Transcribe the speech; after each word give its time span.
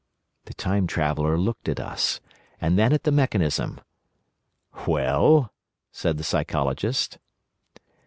The 0.45 0.55
Time 0.55 0.87
Traveller 0.87 1.37
looked 1.37 1.69
at 1.69 1.79
us, 1.79 2.21
and 2.59 2.75
then 2.75 2.91
at 2.91 3.03
the 3.03 3.11
mechanism. 3.11 3.79
"Well?" 4.87 5.53
said 5.91 6.17
the 6.17 6.23
Psychologist. 6.23 7.19